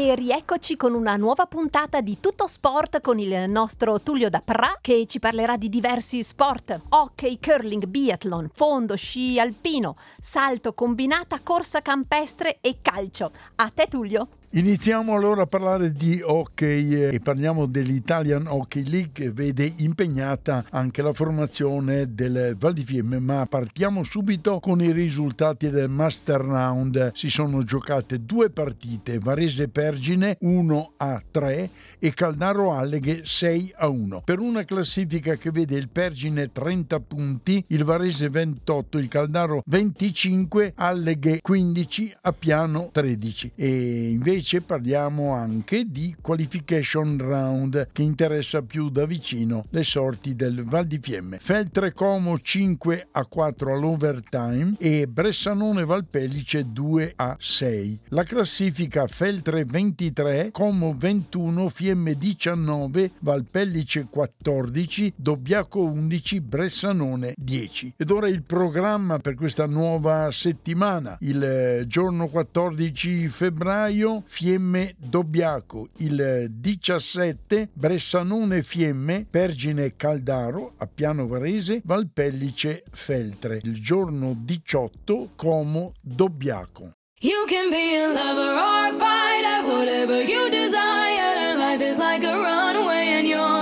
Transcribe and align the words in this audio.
E 0.00 0.14
rieccoci 0.14 0.76
con 0.76 0.94
una 0.94 1.16
nuova 1.16 1.46
puntata 1.46 2.00
di 2.00 2.20
Tutto 2.20 2.46
Sport 2.46 3.00
con 3.00 3.18
il 3.18 3.50
nostro 3.50 4.00
Tullio 4.00 4.30
da 4.30 4.40
Pra 4.40 4.78
che 4.80 5.06
ci 5.08 5.18
parlerà 5.18 5.56
di 5.56 5.68
diversi 5.68 6.22
sport: 6.22 6.82
hockey, 6.90 7.40
curling, 7.40 7.84
biathlon, 7.84 8.48
fondo, 8.52 8.94
sci 8.94 9.40
alpino, 9.40 9.96
salto 10.20 10.72
combinata, 10.72 11.40
corsa 11.42 11.82
campestre 11.82 12.58
e 12.60 12.78
calcio. 12.80 13.32
A 13.56 13.70
te 13.74 13.88
Tullio? 13.88 14.28
Iniziamo 14.52 15.12
allora 15.14 15.42
a 15.42 15.46
parlare 15.46 15.92
di 15.92 16.22
hockey 16.24 17.12
e 17.12 17.20
parliamo 17.20 17.66
dell'Italian 17.66 18.46
Hockey 18.46 18.82
League 18.82 19.10
che 19.12 19.30
vede 19.30 19.70
impegnata 19.76 20.64
anche 20.70 21.02
la 21.02 21.12
formazione 21.12 22.14
del 22.14 22.56
Val 22.58 22.72
di 22.72 22.82
Fiemme, 22.82 23.18
ma 23.18 23.44
partiamo 23.44 24.02
subito 24.02 24.58
con 24.58 24.80
i 24.80 24.90
risultati 24.90 25.68
del 25.68 25.90
Master 25.90 26.40
Round. 26.40 27.12
Si 27.14 27.28
sono 27.28 27.62
giocate 27.62 28.24
due 28.24 28.48
partite, 28.48 29.18
Varese 29.18 29.68
Pergine 29.68 30.38
1 30.40 30.92
a 30.96 31.22
3 31.30 31.70
e 31.98 32.14
Caldaro 32.14 32.72
Alleghe 32.72 33.26
6 33.26 33.74
a 33.76 33.88
1. 33.88 34.22
Per 34.24 34.38
una 34.38 34.64
classifica 34.64 35.34
che 35.34 35.50
vede 35.50 35.76
il 35.76 35.90
Pergine 35.90 36.50
30 36.50 37.00
punti, 37.00 37.62
il 37.68 37.84
Varese 37.84 38.30
28, 38.30 38.96
il 38.96 39.08
Caldaro 39.08 39.62
25, 39.66 40.72
Alleghe 40.76 41.40
15, 41.42 42.16
a 42.22 42.32
piano 42.32 42.88
13. 42.90 43.52
E 43.54 44.08
invece 44.08 44.36
parliamo 44.62 45.32
anche 45.32 45.84
di 45.86 46.14
qualification 46.20 47.18
round 47.18 47.88
che 47.92 48.02
interessa 48.02 48.62
più 48.62 48.88
da 48.88 49.04
vicino 49.04 49.64
le 49.70 49.82
sorti 49.82 50.34
del 50.34 50.64
Val 50.64 50.86
di 50.86 50.98
Fiemme. 50.98 51.38
Feltre 51.40 51.92
Como 51.92 52.38
5 52.38 53.08
a 53.12 53.24
4 53.24 53.74
all'overtime 53.74 54.74
e 54.78 55.06
Bressanone 55.06 55.84
Valpellice 55.84 56.72
2 56.72 57.12
a 57.16 57.36
6. 57.38 58.00
La 58.08 58.22
classifica 58.22 59.06
Feltre 59.06 59.64
23, 59.64 60.50
Como 60.52 60.94
21, 60.94 61.68
Fiemme 61.68 61.86
Fiemme 61.88 62.14
19, 62.14 63.10
Valpellice 63.20 64.06
14, 64.08 65.14
Dobbiaco 65.16 65.82
11, 65.82 66.40
Bressanone 66.40 67.34
10. 67.36 67.94
Ed 67.96 68.10
ora 68.10 68.28
il 68.28 68.42
programma 68.42 69.18
per 69.18 69.34
questa 69.34 69.66
nuova 69.66 70.30
settimana. 70.30 71.16
Il 71.20 71.42
eh, 71.42 71.84
giorno 71.86 72.28
14 72.28 73.28
febbraio 73.28 74.22
Fiemme 74.28 74.94
Dobbiaco, 74.98 75.88
il 75.96 76.48
17 76.50 77.70
Bressanone 77.72 78.62
Fiemme, 78.62 79.26
Pergine 79.28 79.94
Caldaro 79.96 80.74
a 80.76 80.86
Piano 80.86 81.26
Varese, 81.26 81.80
Valpellice 81.82 82.84
Feltre. 82.92 83.60
Il 83.62 83.80
giorno 83.80 84.36
18 84.38 85.30
Como 85.34 85.94
Dobbiaco. 86.00 86.92
You 87.20 87.46
can 87.48 87.70
be 87.70 87.96
a 87.96 88.06
lover 88.06 88.52
or 88.52 88.86
a 88.86 88.92
fighter, 88.92 89.66
whatever 89.66 90.22
you 90.22 90.48
desire. 90.50 91.56
Life 91.56 91.82
is 91.82 91.98
like 91.98 92.22
a 92.24 92.36
runway 92.38 93.08
and 93.18 93.26
you're 93.26 93.57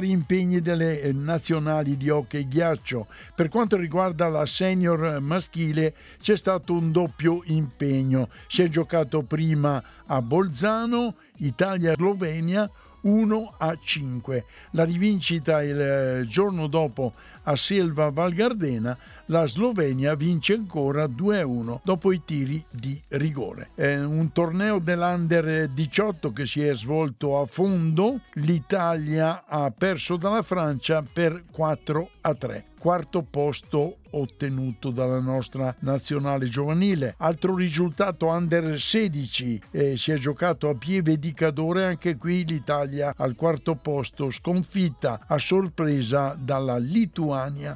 vari 0.00 0.10
impegni 0.10 0.62
delle 0.62 1.02
eh, 1.02 1.12
nazionali 1.12 1.98
di 1.98 2.08
hockey 2.08 2.48
ghiaccio. 2.48 3.06
Per 3.34 3.50
quanto 3.50 3.76
riguarda 3.76 4.28
la 4.28 4.46
senior 4.46 5.20
maschile 5.20 5.94
c'è 6.18 6.36
stato 6.36 6.72
un 6.72 6.90
doppio 6.90 7.42
impegno. 7.46 8.30
Si 8.48 8.62
è 8.62 8.68
giocato 8.68 9.22
prima 9.22 9.82
a 10.06 10.22
Bolzano, 10.22 11.16
Italia-Slovenia 11.36 12.70
1 13.02 13.54
a 13.58 13.78
5. 13.78 14.44
La 14.70 14.84
rivincita 14.84 15.62
il 15.62 15.78
eh, 15.78 16.26
giorno 16.26 16.66
dopo 16.66 17.12
a 17.44 17.56
Selva 17.56 18.10
Val 18.10 18.32
Gardena, 18.32 18.96
la 19.26 19.46
Slovenia 19.46 20.14
vince 20.14 20.54
ancora 20.54 21.06
2 21.06 21.40
a 21.40 21.46
1 21.46 21.80
dopo 21.84 22.12
i 22.12 22.22
tiri 22.24 22.62
di 22.68 23.00
rigore. 23.08 23.70
È 23.74 23.94
un 23.96 24.32
torneo 24.32 24.80
dell'Under 24.80 25.68
18 25.68 26.32
che 26.32 26.46
si 26.46 26.62
è 26.62 26.74
svolto 26.74 27.40
a 27.40 27.46
fondo. 27.46 28.20
L'Italia 28.34 29.44
ha 29.46 29.70
perso 29.70 30.16
dalla 30.16 30.42
Francia 30.42 31.02
per 31.02 31.44
4 31.50 32.10
a 32.22 32.34
3 32.34 32.64
quarto 32.80 33.20
posto 33.20 33.96
ottenuto 34.12 34.88
dalla 34.88 35.20
nostra 35.20 35.74
nazionale 35.80 36.48
giovanile. 36.48 37.14
Altro 37.18 37.54
risultato 37.54 38.28
under 38.28 38.80
16 38.80 39.62
eh, 39.70 39.96
si 39.98 40.12
è 40.12 40.16
giocato 40.16 40.70
a 40.70 40.74
Pieve 40.74 41.18
di 41.18 41.34
Cadore, 41.34 41.84
anche 41.84 42.16
qui 42.16 42.42
l'Italia 42.46 43.12
al 43.14 43.36
quarto 43.36 43.74
posto, 43.74 44.30
sconfitta 44.30 45.26
a 45.26 45.36
sorpresa 45.36 46.34
dalla 46.40 46.78
Lituania 46.78 47.29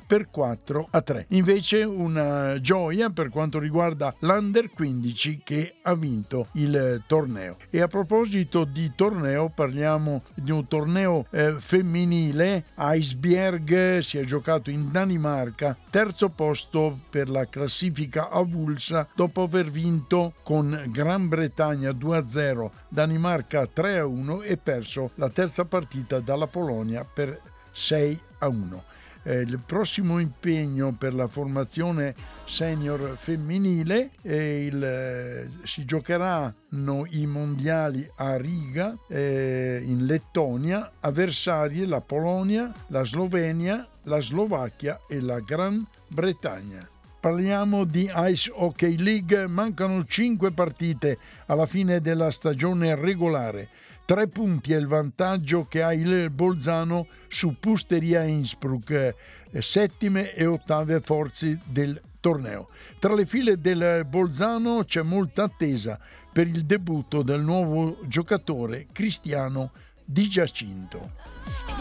per 0.06 0.28
4 0.30 0.88
a 0.90 1.00
3. 1.00 1.26
Invece 1.30 1.82
una 1.82 2.60
gioia 2.60 3.10
per 3.10 3.28
quanto 3.28 3.58
riguarda 3.58 4.14
l'under 4.20 4.70
15 4.70 5.40
che 5.44 5.74
ha 5.82 5.94
vinto 5.94 6.48
il 6.52 7.02
torneo. 7.06 7.56
E 7.70 7.80
a 7.80 7.88
proposito 7.88 8.64
di 8.64 8.92
torneo 8.94 9.50
parliamo 9.54 10.22
di 10.34 10.50
un 10.50 10.66
torneo 10.66 11.26
eh, 11.30 11.54
femminile, 11.58 12.64
Iceberg 12.76 13.98
si 13.98 14.18
è 14.18 14.24
giocato 14.24 14.70
in 14.70 14.90
Danimarca, 14.90 15.76
terzo 15.90 16.28
posto 16.28 16.98
per 17.10 17.28
la 17.28 17.46
classifica 17.46 18.28
avulsa 18.30 19.06
dopo 19.14 19.42
aver 19.42 19.70
vinto 19.70 20.34
con 20.42 20.84
Gran 20.88 21.28
Bretagna 21.28 21.90
2-0, 21.90 22.70
Danimarca 22.88 23.62
3-1 23.62 24.44
e 24.44 24.56
perso 24.56 25.10
la 25.14 25.30
terza 25.30 25.64
partita 25.64 26.20
dalla 26.20 26.46
Polonia 26.46 27.04
per 27.04 27.40
6-1. 27.74 28.92
Eh, 29.26 29.40
il 29.40 29.58
prossimo 29.58 30.18
impegno 30.18 30.92
per 30.92 31.14
la 31.14 31.26
formazione 31.26 32.14
senior 32.44 33.16
femminile 33.16 34.10
il, 34.22 34.84
eh, 34.84 35.48
si 35.64 35.86
giocheranno 35.86 37.06
i 37.10 37.26
mondiali 37.26 38.06
a 38.16 38.36
Riga 38.36 38.96
eh, 39.08 39.80
in 39.82 40.04
Lettonia, 40.04 40.92
avversarie 41.00 41.86
la 41.86 42.02
Polonia, 42.02 42.70
la 42.88 43.02
Slovenia, 43.02 43.86
la 44.02 44.20
Slovacchia 44.20 45.00
e 45.08 45.20
la 45.20 45.40
Gran 45.40 45.84
Bretagna. 46.08 46.86
Parliamo 47.18 47.84
di 47.84 48.10
Ice 48.14 48.52
Hockey 48.54 48.98
League, 48.98 49.46
mancano 49.46 50.04
5 50.04 50.50
partite 50.50 51.16
alla 51.46 51.64
fine 51.64 52.02
della 52.02 52.30
stagione 52.30 52.94
regolare. 52.94 53.68
Tre 54.06 54.28
punti 54.28 54.74
è 54.74 54.76
il 54.76 54.86
vantaggio 54.86 55.66
che 55.66 55.82
ha 55.82 55.94
il 55.94 56.28
Bolzano 56.28 57.06
su 57.26 57.56
Pusteria 57.58 58.22
Innsbruck, 58.22 58.90
eh, 58.90 59.62
settime 59.62 60.34
e 60.34 60.44
ottave 60.44 61.00
forze 61.00 61.60
del 61.64 61.98
torneo. 62.20 62.68
Tra 62.98 63.14
le 63.14 63.24
file 63.24 63.58
del 63.58 64.04
Bolzano 64.04 64.84
c'è 64.84 65.00
molta 65.00 65.44
attesa 65.44 65.98
per 66.30 66.46
il 66.46 66.66
debutto 66.66 67.22
del 67.22 67.40
nuovo 67.40 67.98
giocatore 68.06 68.88
Cristiano 68.92 69.70
Di 70.04 70.28
Giacinto. 70.28 71.73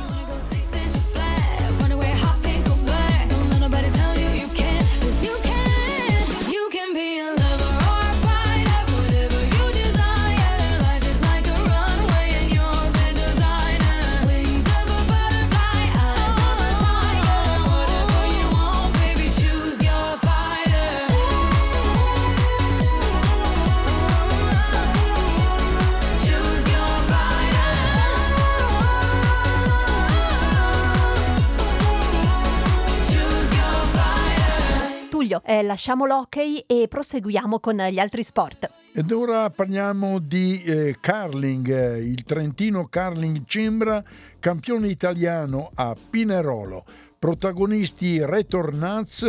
Eh, 35.53 35.61
lasciamo 35.61 36.07
l'hockey 36.07 36.63
e 36.65 36.87
proseguiamo 36.89 37.59
con 37.59 37.75
gli 37.75 37.99
altri 37.99 38.23
sport. 38.23 38.71
Ed 38.91 39.11
ora 39.11 39.51
parliamo 39.51 40.17
di 40.17 40.63
eh, 40.63 40.97
curling, 40.99 41.97
il 41.97 42.23
Trentino 42.23 42.87
Curling 42.89 43.43
Cimbra, 43.45 44.03
campione 44.39 44.87
italiano 44.87 45.69
a 45.75 45.95
Pinerolo. 46.09 46.83
Protagonisti 47.19 48.25
Retornaz, 48.25 49.27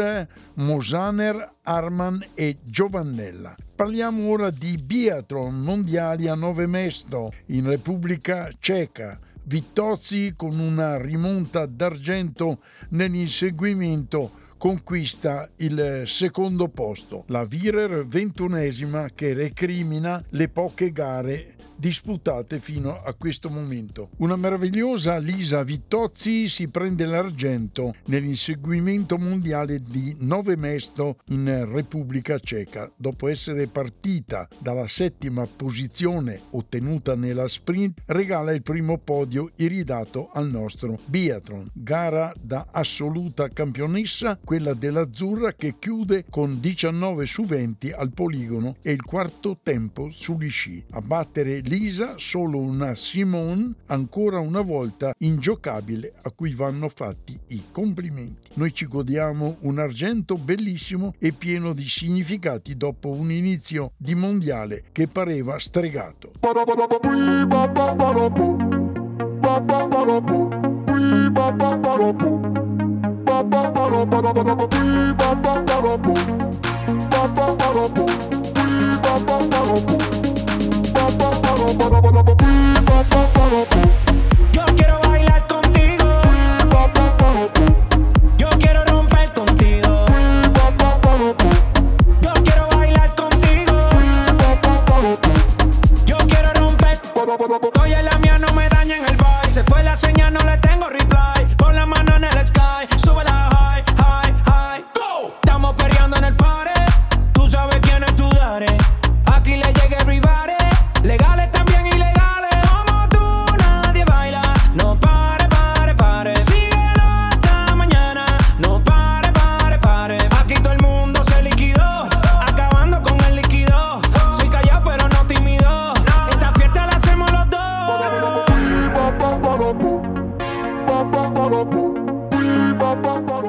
Mosaner, 0.55 1.57
Arman 1.63 2.25
e 2.33 2.57
Giovannella. 2.63 3.55
Parliamo 3.75 4.27
ora 4.31 4.49
di 4.49 4.79
biathlon 4.83 5.61
mondiali 5.61 6.27
a 6.27 6.35
Nove 6.35 6.67
Mesto 6.67 7.33
in 7.49 7.67
Repubblica 7.67 8.51
Ceca. 8.59 9.19
Vittozzi 9.43 10.33
con 10.35 10.59
una 10.59 10.97
rimonta 10.97 11.67
d'argento 11.67 12.61
nell'inseguimento 12.89 14.41
conquista 14.65 15.47
il 15.57 16.05
secondo 16.07 16.69
posto. 16.69 17.25
La 17.27 17.45
Virer 17.45 18.07
ventunesima 18.07 19.11
che 19.15 19.35
recrimina 19.35 20.25
le 20.31 20.49
poche 20.49 20.91
gare 20.91 21.55
disputate 21.85 22.61
fino 22.61 23.03
a 23.03 23.13
questo 23.13 23.51
momento. 23.51 24.09
Una 24.17 24.37
meravigliosa 24.37 25.19
Lisa 25.19 25.63
Vittozzi 25.63 26.49
si 26.49 26.69
prende 26.69 27.05
l'argento 27.05 27.93
nell'inseguimento 28.07 29.19
mondiale 29.19 29.83
di 29.83 30.17
Nove 30.21 30.57
Mesto 30.57 31.19
in 31.27 31.69
Repubblica 31.71 32.39
Ceca 32.39 32.91
dopo 32.97 33.29
essere 33.29 33.67
partita 33.67 34.49
dalla 34.57 34.89
settima 34.89 35.47
posizione 35.47 36.41
ottenuta 36.53 37.15
nella 37.15 37.47
sprint 37.47 38.01
regala 38.07 38.53
il 38.53 38.63
primo 38.63 38.97
podio 38.97 39.51
iridato 39.57 40.31
al 40.33 40.49
nostro 40.49 40.97
biathlon 41.05 41.67
gara 41.75 42.33
da 42.41 42.69
assoluta 42.71 43.49
campionessa 43.49 44.39
quella 44.43 44.73
dell'Azzurra 44.73 45.53
che 45.53 45.75
chiude 45.79 46.25
con 46.31 46.61
19 46.61 47.27
su 47.27 47.43
20 47.43 47.91
al 47.91 48.11
poligono 48.15 48.77
e 48.81 48.93
il 48.93 49.03
quarto 49.03 49.59
tempo 49.63 50.09
sugli 50.11 50.49
sci. 50.49 50.83
A 50.93 51.03
battere 51.03 51.61
Lisa 51.75 52.15
solo 52.19 52.59
una 52.59 52.95
Simone 52.95 53.73
ancora 53.87 54.39
una 54.39 54.61
volta 54.61 55.13
ingiocabile 55.19 56.13
a 56.23 56.31
cui 56.31 56.55
vanno 56.55 56.89
fatti 56.89 57.37
i 57.49 57.65
complimenti. 57.73 58.51
Noi 58.55 58.73
ci 58.73 58.87
godiamo 58.87 59.57
un 59.63 59.81
argento 59.81 60.37
bellissimo 60.37 61.15
e 61.19 61.33
pieno 61.33 61.73
di 61.73 61.89
significati 61.89 62.77
dopo 62.77 63.09
un 63.09 63.33
inizio 63.33 63.91
di 63.97 64.15
mondiale 64.15 64.85
che 64.93 65.09
pareva 65.09 65.59
stregato. 65.59 66.31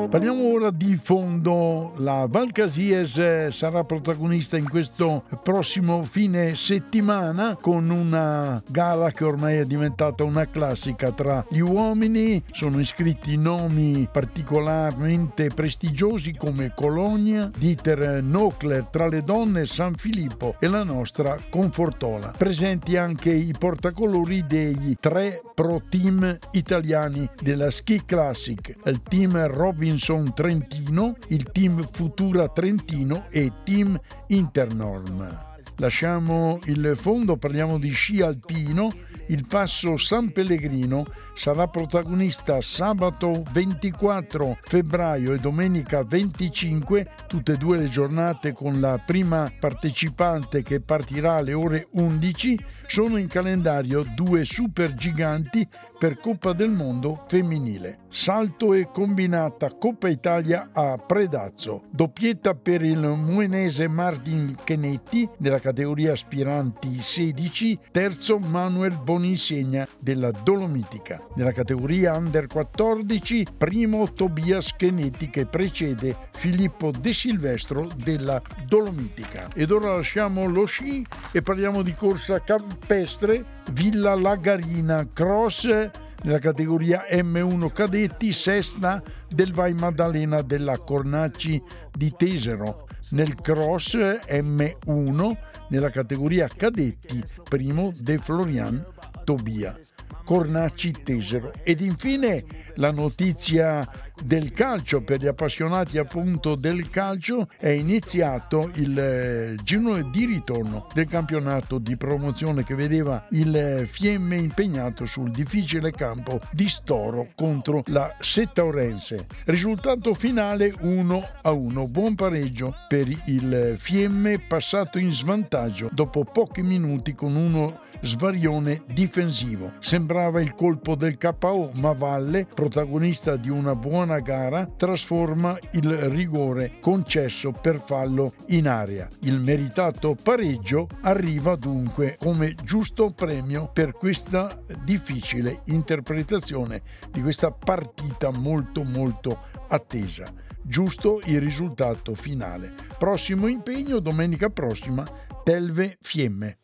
Parliamo 0.10 0.54
ora 0.54 0.72
di 0.72 0.96
fondo. 0.98 1.94
La 1.98 2.28
Val 2.30 2.52
Casies 2.52 3.18
eh, 3.18 3.48
sarà 3.52 3.84
protagonista 3.84 4.56
in 4.56 4.69
questo 4.69 5.24
prossimo 5.42 6.04
fine 6.04 6.56
settimana 6.56 7.57
con 7.60 7.90
una 7.90 8.62
gara 8.69 9.12
che 9.12 9.24
ormai 9.24 9.57
è 9.57 9.66
diventata 9.66 10.24
una 10.24 10.48
classica 10.48 11.12
tra 11.12 11.46
gli 11.50 11.60
uomini. 11.60 12.42
Sono 12.52 12.80
iscritti 12.80 13.36
nomi 13.36 14.07
particolarmente 14.12 15.48
prestigiosi 15.48 16.34
come 16.34 16.74
Colonia, 16.75 17.50
Dieter 17.58 18.22
Nokler, 18.22 18.86
tra 18.86 19.08
le 19.08 19.24
donne 19.24 19.66
San 19.66 19.96
Filippo 19.96 20.56
e 20.60 20.68
la 20.68 20.84
nostra 20.84 21.38
Confortola. 21.50 22.34
Presenti 22.38 22.96
anche 22.96 23.31
i 23.31 23.54
portacolori 23.58 24.46
dei 24.48 24.96
tre 25.00 25.42
pro 25.54 25.81
team 25.90 26.38
italiani 26.51 27.28
della 27.42 27.72
Ski 27.72 28.04
Classic, 28.06 28.75
il 28.86 29.01
team 29.01 29.48
Robinson 29.95 30.33
Trentino, 30.33 31.15
il 31.30 31.51
team 31.51 31.88
Futura 31.89 32.50
Trentino 32.50 33.27
e 33.30 33.50
team 33.63 33.97
Internorm. 34.27 35.53
Lasciamo 35.77 36.59
il 36.65 36.94
fondo, 36.95 37.38
parliamo 37.38 37.80
di 37.80 37.92
sci 37.92 38.21
alpino. 38.21 38.92
Il 39.27 39.47
passo 39.47 39.95
San 39.97 40.31
Pellegrino 40.31 41.06
sarà 41.33 41.68
protagonista 41.68 42.62
sabato 42.62 43.44
24 43.51 44.57
febbraio 44.62 45.33
e 45.33 45.39
domenica 45.39 46.03
25, 46.03 47.07
tutte 47.27 47.53
e 47.53 47.57
due 47.57 47.77
le 47.77 47.89
giornate 47.89 48.51
con 48.51 48.80
la 48.80 49.01
prima 49.03 49.50
partecipante 49.57 50.62
che 50.62 50.81
partirà 50.81 51.36
alle 51.36 51.53
ore 51.53 51.88
11. 51.91 52.59
Sono 52.86 53.18
in 53.18 53.27
calendario 53.27 54.06
due 54.13 54.44
super 54.44 54.94
giganti 54.94 55.67
per 55.98 56.20
Coppa 56.20 56.54
del 56.54 56.72
Mondo 56.72 57.24
femminile. 57.28 58.00
Salto 58.10 58.74
e 58.74 58.90
combinata 58.92 59.74
Coppa 59.75 60.08
Italia 60.08 60.70
a 60.74 60.98
Predazzo. 60.98 61.84
Doppietta 61.90 62.54
per 62.54 62.84
il 62.84 63.00
muenese 63.00 63.88
Martin 63.88 64.56
Chenetti 64.64 65.28
nella 65.40 65.60
categoria 65.60 66.14
aspiranti 66.14 67.02
16, 67.02 67.80
terzo 67.92 68.40
Manuel 68.40 69.00
Boninsegna 69.02 69.88
della 70.00 70.32
Dolomitica. 70.32 71.22
Nella 71.36 71.52
categoria 71.52 72.16
under 72.16 72.48
14, 72.48 73.48
primo 73.58 74.12
Tobias 74.12 74.75
Chenetti 74.75 75.30
che 75.30 75.46
precede 75.46 76.16
Filippo 76.32 76.92
De 76.92 77.14
Silvestro 77.14 77.90
della 77.96 78.42
Dolomitica. 78.66 79.48
Ed 79.54 79.72
ora 79.72 79.96
lasciamo 79.96 80.46
lo 80.46 80.66
sci 80.66 81.06
e 81.32 81.42
parliamo 81.42 81.82
di 81.82 81.94
corsa 81.96 82.42
campestre 82.42 83.54
Villa 83.72 84.16
Lagarina 84.16 85.08
Cross 85.12 85.90
nella 86.24 86.39
categoria 86.39 87.05
M1 87.10 87.72
cadetti, 87.72 88.31
sesta 88.31 89.01
del 89.29 89.53
Vai 89.53 89.74
Maddalena 89.74 90.41
della 90.41 90.77
Cornacci 90.77 91.62
di 91.91 92.13
Tesero. 92.15 92.88
Nel 93.12 93.36
cross 93.36 93.95
M1 93.95 95.38
nella 95.69 95.89
categoria 95.89 96.48
cadetti, 96.48 97.24
primo 97.48 97.93
De 97.95 98.17
Florian 98.17 98.84
Tobia. 99.24 99.77
Cornacci 100.24 100.91
Tesero. 101.03 101.51
Ed 101.63 101.81
infine 101.81 102.43
la 102.75 102.91
notizia 102.91 103.88
del 104.24 104.51
calcio 104.51 105.01
per 105.01 105.19
gli 105.19 105.27
appassionati 105.27 105.98
appunto 105.98 106.55
del 106.55 106.89
calcio 106.89 107.50
è 107.57 107.69
iniziato 107.69 108.72
il 108.75 108.98
eh, 108.98 109.55
girone 109.62 110.10
di 110.12 110.25
ritorno 110.25 110.88
del 110.93 111.07
campionato 111.07 111.77
di 111.77 111.95
promozione 111.95 112.63
che 112.63 112.75
vedeva 112.75 113.25
il 113.31 113.86
Fiemme 113.89 114.38
impegnato 114.38 115.05
sul 115.05 115.31
difficile 115.31 115.91
campo 115.91 116.39
di 116.51 116.67
Storo 116.67 117.29
contro 117.36 117.84
la 117.88 118.15
Settaurense. 118.19 119.27
Risultato 119.45 120.13
finale 120.13 120.74
1 120.79 121.27
a 121.41 121.51
1, 121.51 121.88
buon 121.88 122.15
pareggio 122.15 122.74
per 122.88 123.07
il 123.25 123.75
Fiemme 123.77 124.39
passato 124.39 124.98
in 124.98 125.12
svantaggio 125.12 125.89
dopo 125.91 126.24
pochi 126.24 126.62
minuti 126.62 127.13
con 127.13 127.36
uno 127.36 127.84
svarione 128.01 128.84
difensivo. 128.93 129.74
Sembrava 129.79 130.41
il 130.41 130.53
colpo 130.53 130.95
del 130.95 131.17
KO, 131.17 131.72
ma 131.75 131.93
Valle, 131.93 132.45
protagonista 132.53 133.36
di 133.36 133.50
una 133.50 133.75
buona 133.75 134.04
gara, 134.19 134.65
trasforma 134.67 135.57
il 135.71 135.91
rigore 136.09 136.74
concesso 136.79 137.51
per 137.51 137.81
fallo 137.81 138.33
in 138.47 138.67
area. 138.67 139.07
Il 139.21 139.39
meritato 139.39 140.15
pareggio 140.21 140.88
arriva 141.01 141.55
dunque 141.55 142.15
come 142.19 142.53
giusto 142.63 143.12
premio 143.12 143.69
per 143.74 143.93
questa 143.93 144.62
difficile 144.83 145.62
interpretazione 145.65 146.81
di 147.09 147.21
questa 147.21 147.51
partita 147.51 148.29
molto 148.31 148.83
molto 148.83 149.38
attesa. 149.67 150.43
giusto 150.65 151.21
il 151.25 151.39
risultato 151.39 152.15
finale. 152.15 152.74
Prossimo 152.97 153.47
impegno 153.47 154.00
domenica 154.00 154.50
prossima, 154.50 155.05
Telve 155.43 155.97
Fiemme. 156.01 156.57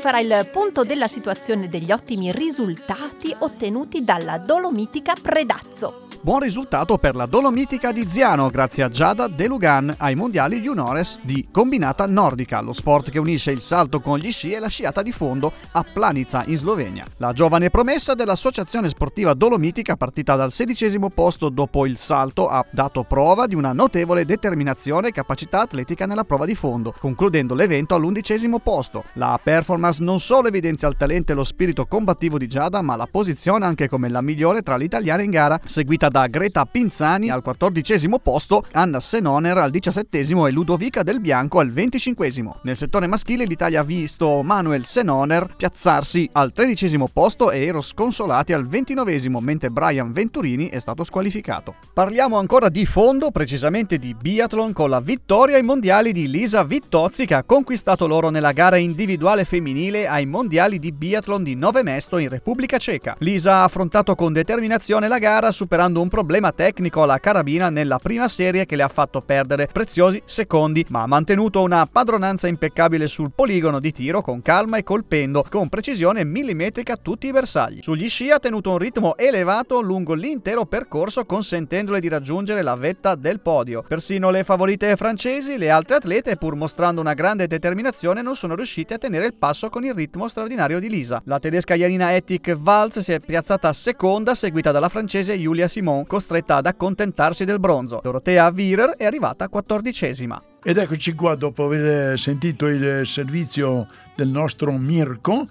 Farà 0.00 0.18
il 0.18 0.48
punto 0.50 0.82
della 0.82 1.06
situazione 1.06 1.68
degli 1.68 1.92
ottimi 1.92 2.32
risultati 2.32 3.32
ottenuti 3.38 4.02
dalla 4.02 4.38
Dolomitica 4.38 5.12
Predazzo. 5.20 6.09
Buon 6.22 6.40
risultato 6.40 6.98
per 6.98 7.16
la 7.16 7.24
Dolomitica 7.24 7.92
di 7.92 8.06
Ziano 8.06 8.50
grazie 8.50 8.82
a 8.82 8.90
Giada 8.90 9.26
De 9.26 9.46
Lugan 9.46 9.94
ai 9.96 10.14
mondiali 10.14 10.60
juniores 10.60 11.18
di 11.22 11.48
combinata 11.50 12.04
nordica, 12.06 12.60
lo 12.60 12.74
sport 12.74 13.08
che 13.08 13.18
unisce 13.18 13.52
il 13.52 13.62
salto 13.62 14.00
con 14.00 14.18
gli 14.18 14.30
sci 14.30 14.52
e 14.52 14.58
la 14.58 14.68
sciata 14.68 15.00
di 15.00 15.12
fondo 15.12 15.50
a 15.72 15.82
Planica 15.82 16.44
in 16.44 16.58
Slovenia. 16.58 17.06
La 17.16 17.32
giovane 17.32 17.70
promessa 17.70 18.12
dell'associazione 18.12 18.88
sportiva 18.88 19.32
Dolomitica 19.32 19.96
partita 19.96 20.36
dal 20.36 20.52
sedicesimo 20.52 21.08
posto 21.08 21.48
dopo 21.48 21.86
il 21.86 21.96
salto 21.96 22.48
ha 22.48 22.66
dato 22.70 23.02
prova 23.04 23.46
di 23.46 23.54
una 23.54 23.72
notevole 23.72 24.26
determinazione 24.26 25.08
e 25.08 25.12
capacità 25.12 25.62
atletica 25.62 26.04
nella 26.04 26.24
prova 26.24 26.44
di 26.44 26.54
fondo, 26.54 26.94
concludendo 26.98 27.54
l'evento 27.54 27.94
all'undicesimo 27.94 28.58
posto. 28.58 29.04
La 29.14 29.40
performance 29.42 30.02
non 30.02 30.20
solo 30.20 30.48
evidenzia 30.48 30.86
il 30.88 30.98
talento 30.98 31.32
e 31.32 31.34
lo 31.34 31.44
spirito 31.44 31.86
combattivo 31.86 32.36
di 32.36 32.46
Giada, 32.46 32.82
ma 32.82 32.94
la 32.94 33.08
posiziona 33.10 33.64
anche 33.64 33.88
come 33.88 34.10
la 34.10 34.20
migliore 34.20 34.60
tra 34.60 34.76
le 34.76 34.84
italiane 34.84 35.24
in 35.24 35.30
gara, 35.30 35.58
seguita 35.64 36.08
da 36.10 36.26
Greta 36.26 36.66
Pinzani 36.66 37.30
al 37.30 37.40
quattordicesimo 37.40 38.18
posto, 38.18 38.64
Anna 38.72 39.00
Senoner 39.00 39.56
al 39.56 39.70
diciassettesimo 39.70 40.46
e 40.46 40.50
Ludovica 40.50 41.02
Del 41.02 41.20
Bianco 41.20 41.60
al 41.60 41.70
venticinquesimo. 41.70 42.58
Nel 42.64 42.76
settore 42.76 43.06
maschile 43.06 43.44
l'Italia 43.44 43.80
ha 43.80 43.84
visto 43.84 44.42
Manuel 44.42 44.84
Senoner 44.84 45.54
piazzarsi 45.56 46.28
al 46.32 46.52
tredicesimo 46.52 47.08
posto 47.10 47.50
e 47.50 47.64
Eros 47.64 47.94
Consolati 47.94 48.52
al 48.52 48.66
ventinovesimo, 48.66 49.40
mentre 49.40 49.70
Brian 49.70 50.12
Venturini 50.12 50.68
è 50.68 50.80
stato 50.80 51.04
squalificato. 51.04 51.76
Parliamo 51.94 52.38
ancora 52.38 52.68
di 52.68 52.84
fondo, 52.84 53.30
precisamente 53.30 53.98
di 53.98 54.14
biathlon, 54.14 54.72
con 54.72 54.90
la 54.90 55.00
vittoria 55.00 55.56
ai 55.56 55.62
mondiali 55.62 56.12
di 56.12 56.28
Lisa 56.28 56.64
Vittozzi 56.64 57.24
che 57.24 57.34
ha 57.34 57.44
conquistato 57.44 58.06
l'oro 58.06 58.30
nella 58.30 58.52
gara 58.52 58.76
individuale 58.76 59.44
femminile 59.44 60.08
ai 60.08 60.26
mondiali 60.26 60.78
di 60.78 60.90
biathlon 60.90 61.44
di 61.44 61.54
Nove 61.54 61.82
Mesto 61.84 62.18
in 62.18 62.28
Repubblica 62.28 62.78
Ceca. 62.78 63.16
Lisa 63.20 63.56
ha 63.56 63.64
affrontato 63.64 64.14
con 64.16 64.32
determinazione 64.32 65.06
la 65.06 65.18
gara 65.18 65.52
superando 65.52 65.99
un 66.00 66.08
problema 66.08 66.52
tecnico 66.52 67.02
alla 67.02 67.18
carabina 67.18 67.70
nella 67.70 67.98
prima 67.98 68.28
serie 68.28 68.66
che 68.66 68.76
le 68.76 68.82
ha 68.82 68.88
fatto 68.88 69.20
perdere 69.20 69.68
preziosi 69.70 70.22
secondi, 70.24 70.84
ma 70.88 71.02
ha 71.02 71.06
mantenuto 71.06 71.62
una 71.62 71.86
padronanza 71.86 72.48
impeccabile 72.48 73.06
sul 73.06 73.32
poligono 73.34 73.80
di 73.80 73.92
tiro 73.92 74.22
con 74.22 74.42
calma 74.42 74.76
e 74.76 74.82
colpendo 74.82 75.44
con 75.48 75.68
precisione 75.68 76.24
millimetrica 76.24 76.96
tutti 76.96 77.26
i 77.26 77.32
bersagli. 77.32 77.80
Sugli 77.82 78.08
sci 78.08 78.30
ha 78.30 78.38
tenuto 78.38 78.70
un 78.70 78.78
ritmo 78.78 79.16
elevato 79.16 79.80
lungo 79.80 80.14
l'intero 80.14 80.66
percorso 80.66 81.24
consentendole 81.24 82.00
di 82.00 82.08
raggiungere 82.08 82.62
la 82.62 82.74
vetta 82.74 83.14
del 83.14 83.40
podio. 83.40 83.84
Persino 83.86 84.30
le 84.30 84.44
favorite 84.44 84.96
francesi, 84.96 85.58
le 85.58 85.70
altre 85.70 85.96
atlete, 85.96 86.36
pur 86.36 86.54
mostrando 86.54 87.00
una 87.00 87.14
grande 87.14 87.46
determinazione, 87.46 88.22
non 88.22 88.36
sono 88.36 88.54
riuscite 88.54 88.94
a 88.94 88.98
tenere 88.98 89.26
il 89.26 89.34
passo 89.34 89.68
con 89.68 89.84
il 89.84 89.94
ritmo 89.94 90.28
straordinario 90.28 90.78
di 90.78 90.88
Lisa. 90.88 91.20
La 91.24 91.38
tedesca 91.38 91.74
Janina 91.74 92.14
Ettik 92.14 92.56
Valz 92.56 93.00
si 93.00 93.12
è 93.12 93.20
piazzata 93.20 93.72
seconda, 93.72 94.34
seguita 94.34 94.70
dalla 94.70 94.88
francese 94.88 95.38
Julia 95.38 95.68
Simon, 95.90 96.06
costretta 96.06 96.56
ad 96.56 96.66
accontentarsi 96.66 97.44
del 97.44 97.58
bronzo. 97.58 98.00
Dorotea 98.02 98.52
Wierer 98.54 98.90
è 98.96 99.04
arrivata 99.04 99.48
quattordicesima. 99.48 100.40
Ed 100.62 100.76
eccoci 100.76 101.14
qua 101.14 101.34
dopo 101.34 101.64
aver 101.64 102.18
sentito 102.18 102.66
il 102.66 103.06
servizio 103.06 103.88
del 104.14 104.28
nostro 104.28 104.72
Mirko 104.72 105.46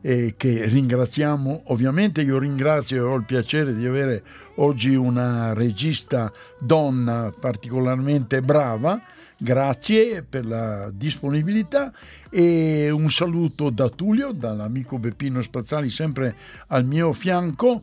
eh, 0.00 0.34
che 0.36 0.66
ringraziamo 0.66 1.62
ovviamente 1.66 2.22
io 2.22 2.38
ringrazio 2.38 2.96
e 2.96 3.00
ho 3.00 3.16
il 3.16 3.24
piacere 3.24 3.74
di 3.74 3.86
avere 3.86 4.22
oggi 4.56 4.94
una 4.94 5.54
regista 5.54 6.30
donna 6.58 7.32
particolarmente 7.38 8.40
brava 8.42 9.00
grazie 9.38 10.22
per 10.22 10.46
la 10.46 10.90
disponibilità 10.92 11.92
e 12.30 12.90
un 12.90 13.08
saluto 13.08 13.70
da 13.70 13.88
Tullio 13.88 14.32
dall'amico 14.32 14.98
Beppino 14.98 15.40
Spazzali 15.40 15.88
sempre 15.88 16.36
al 16.68 16.84
mio 16.84 17.12
fianco 17.12 17.82